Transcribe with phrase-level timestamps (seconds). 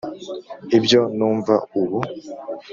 [0.77, 1.99] ibyo numva ubu.